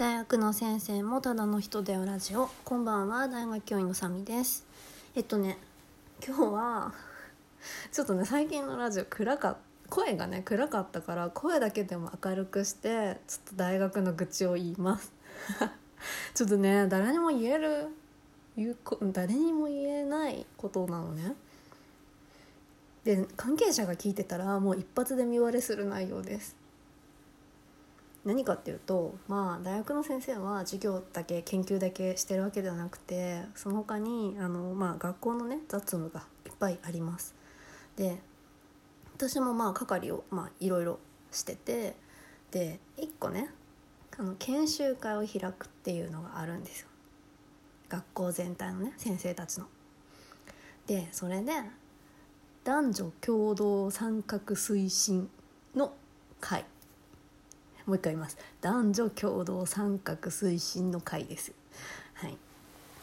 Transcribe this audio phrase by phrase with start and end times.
[0.00, 2.48] 大学の先生もただの人だよラジオ。
[2.64, 4.64] こんばんは大学教員のサミです。
[5.14, 5.58] えっとね
[6.26, 6.94] 今日は
[7.92, 9.58] ちょっとね最近のラジオ暗か
[9.90, 15.12] 声がね暗かったから声だけでも明るくしてちょっと大学の愚痴を言います。
[16.32, 17.88] ちょっとね誰にも言える
[18.56, 18.76] 言う
[19.12, 21.34] 誰にも言えないことなのね。
[23.04, 26.59] で関係者が聞いてたらもう一発で見割れする内容です。
[28.24, 37.34] 何かっていうとまあ大学の先生は授業だけ研究だけしてるわけではなくてその他にあのまあ学校のね雑務がいっぱいあります。
[37.96, 38.18] で
[39.16, 40.98] 私もまあ係をまあいろいろ
[41.30, 41.96] してて
[42.50, 43.50] で1個ね
[44.18, 46.88] あの研修会を開くっていうのがあるんですよ。
[47.88, 49.66] 学校全体のね先生たちの。
[50.86, 51.52] でそれで
[52.64, 55.30] 男女共同参画推進
[55.74, 55.94] の
[56.40, 56.66] 会。
[57.90, 58.38] もう一回言います。
[58.60, 61.52] 男女共同参画推進の会です
[62.14, 62.36] はい。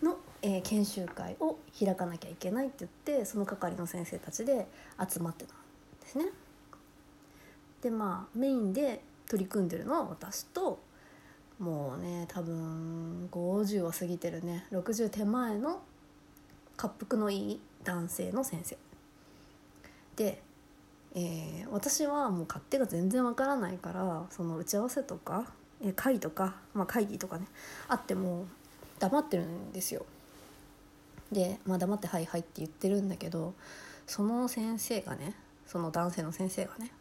[0.00, 5.56] の、えー、研修会を開かなきゃいけないって言ってその係の先生たちで集まってたん
[6.00, 6.26] ですね。
[7.82, 10.78] でまあメインで取り組んでるのは私と
[11.58, 14.64] もうね多分50を過ぎてるね。
[14.70, 15.82] 60手前の
[16.80, 18.78] 滑腹のいい男性の先生。
[20.14, 20.40] で、
[21.20, 25.50] えー、私はもう勝手が全然わからないからその打ち合わせとか、
[25.82, 27.46] えー、会とか、まあ、会議とかね
[27.88, 28.46] あっても
[29.00, 30.06] 黙ってるんですよ。
[31.32, 33.54] で、まあ、黙って「はいはい」って言ってるんだけど
[34.06, 35.34] その先生がね
[35.66, 36.92] その男性の先生がね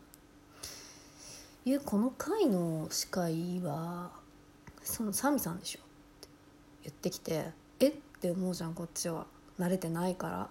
[1.63, 4.09] 「いやこの会の司会は
[4.83, 5.83] そのサミさんでしょ」っ
[6.21, 6.27] て
[6.85, 7.89] 言ってきて「え？
[7.89, 9.27] っ?」て思うじゃんこっちは
[9.59, 10.49] 慣れてないから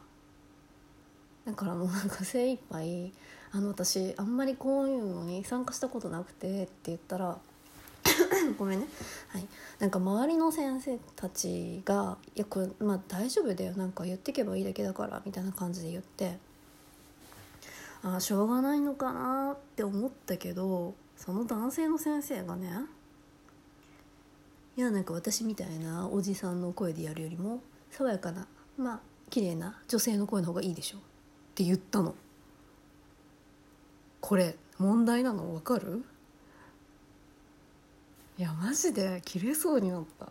[1.46, 3.12] だからもうなんか精一杯
[3.52, 7.38] あの私あんまりこういうのに参加したことなくてって言ったら
[8.58, 8.86] ごめんね、
[9.28, 9.46] はい、
[9.78, 13.74] なんか周りの先生たちが「いやこれまあ大丈夫だよ。
[13.74, 16.38] なんか言ってけばいいだけだから」みたいな感じで言って
[18.02, 22.70] ああしょうがないのかなって思ったけどその男性の先生がね
[24.76, 28.46] いやなんか私みたいなおじさんの声でやるよりも爽やかな
[28.76, 30.98] まあ綺麗な女性の声の方がいいでしょ。
[31.56, 32.14] って言ったの。
[34.20, 35.54] これ問題なの？
[35.54, 36.04] 分かる？
[38.36, 40.30] いやマジで切れそうになった。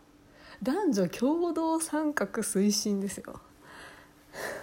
[0.62, 3.42] 男女共同参画推進ですよ。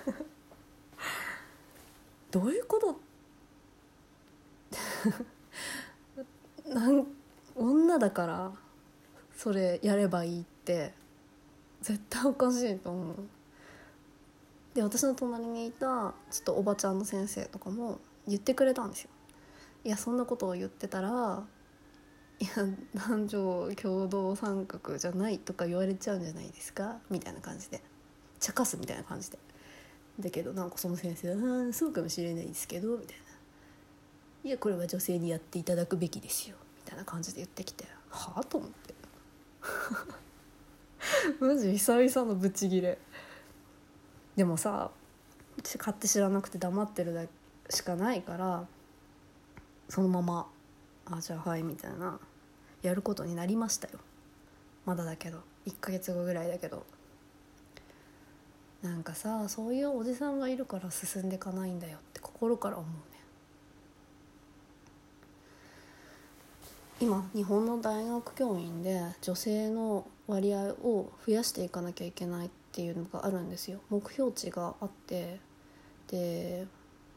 [2.30, 3.00] どういうこと？
[6.72, 7.04] なん
[7.56, 8.52] 女だから
[9.34, 10.94] それやればいいって。
[11.80, 13.16] 絶対おかしいと思う。
[14.74, 19.10] で私の隣にいたちょっとおばちゃんの先生とかも言ってくれたんですよ。
[19.84, 21.44] いやそんなことを言ってたら
[22.38, 22.50] いや
[22.94, 26.98] 男女共同参画じゃないとか言われちゃうんじゃないですか？
[27.10, 27.80] みたいな感じで。
[28.40, 29.38] 茶化すみたいな感じで。
[30.20, 33.22] だけどなんかその先生は「そうかもしれないですけど」みたいな
[34.44, 38.44] 「いやこれは女性にやっていただくべきですよ」みたいな感じで言ってきてはあ？
[38.44, 38.94] と思って。
[41.40, 42.98] マジ久々のブチギレ。
[44.36, 44.90] でもさ
[45.78, 47.26] 買って知らなくて黙ってるだ
[47.68, 48.66] しかないから
[49.88, 50.48] そのまま
[51.06, 52.18] 「あじゃあはい」みたいな
[52.82, 53.98] やることになりましたよ。
[54.84, 56.84] まだだけど1ヶ月後ぐらいだけど。
[58.82, 63.20] なんかさそういうおじさんがいるから進んでいかないんだよって心から思うね。
[67.00, 73.80] 今日本の大学教員で女性の割合を増やしていかなきゃいけないってていうのがあるんですよ。
[73.90, 75.40] 目標値があって。
[76.08, 76.66] で、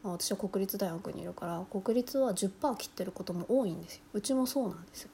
[0.03, 4.01] まあ、私は国立大学にいるから国立は10%切ってることも多いんですよ。
[4.13, 5.09] うちもそうなんですよ。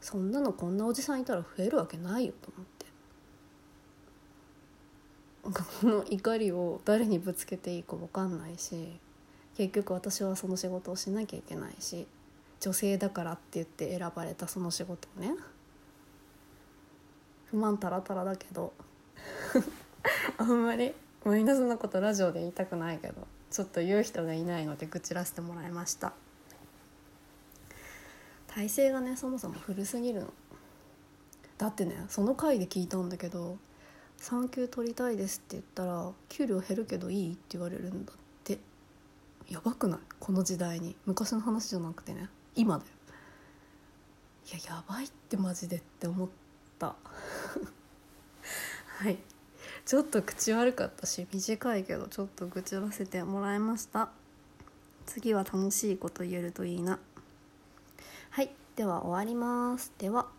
[0.00, 2.78] そんなのこんなおじさんいたら増えるわけないよと思って。
[5.42, 9.00] この怒りを誰にぶつけていいか分かんないし
[9.56, 12.06] 結局私はその仕事をしなきゃいけないし
[12.60, 15.34] 女性だからって言って選ばれたその仕事をね
[17.50, 18.72] 不満たらたらだけど。
[20.38, 26.12] あんまりマイナスなことラジオで言いたくないけどちょっと言う人がいないので愚痴らせてもらいました。
[28.46, 30.32] 体勢がねそもそも古すぎるの。
[31.58, 33.58] だってねその回で聞いたんだけど
[34.16, 38.58] 「産休取りたいです」って言ったら「給料減るけどいい?」って言われるんだって。
[39.48, 40.00] やばくない？
[40.20, 40.94] この時代に。
[41.06, 42.28] 昔の話じゃなくてね。
[42.54, 42.90] 今だよ。
[44.50, 46.47] いややばいってマジでって思った
[48.98, 49.18] はい。
[49.84, 54.10] ちょっと口悪かったし短いけどちょっと愚痴らせてもらいました。
[55.06, 56.98] 次は楽しいこと言えるといいな。
[58.30, 58.50] はい。
[58.76, 59.92] では終わります。
[59.98, 60.37] では。